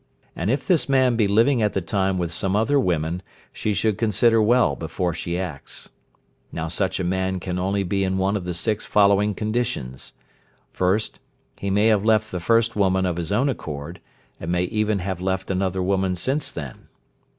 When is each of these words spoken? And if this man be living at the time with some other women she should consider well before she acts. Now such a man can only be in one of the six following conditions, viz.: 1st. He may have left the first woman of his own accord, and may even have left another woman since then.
And 0.35 0.49
if 0.49 0.65
this 0.65 0.89
man 0.89 1.15
be 1.15 1.27
living 1.27 1.61
at 1.61 1.73
the 1.73 1.79
time 1.79 2.17
with 2.17 2.31
some 2.33 2.55
other 2.55 2.79
women 2.79 3.21
she 3.53 3.71
should 3.75 3.99
consider 3.99 4.41
well 4.41 4.75
before 4.75 5.13
she 5.13 5.37
acts. 5.37 5.89
Now 6.51 6.69
such 6.69 6.99
a 6.99 7.03
man 7.03 7.39
can 7.39 7.59
only 7.59 7.83
be 7.83 8.03
in 8.03 8.17
one 8.17 8.35
of 8.35 8.43
the 8.43 8.55
six 8.55 8.83
following 8.83 9.35
conditions, 9.35 10.13
viz.: 10.73 10.79
1st. 10.81 11.19
He 11.57 11.69
may 11.69 11.85
have 11.85 12.03
left 12.03 12.31
the 12.31 12.39
first 12.39 12.75
woman 12.75 13.05
of 13.05 13.17
his 13.17 13.31
own 13.31 13.47
accord, 13.47 14.01
and 14.39 14.51
may 14.51 14.63
even 14.63 14.97
have 14.97 15.21
left 15.21 15.51
another 15.51 15.83
woman 15.83 16.15
since 16.15 16.51
then. 16.51 16.87